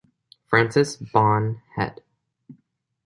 [0.47, 2.01] Francis Bond Head.